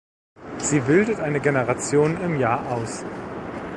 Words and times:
Sie 0.57 0.79
bildet 0.79 1.19
eine 1.19 1.39
Generation 1.39 2.19
im 2.21 2.39
Jahr 2.39 2.71
aus. 2.71 3.05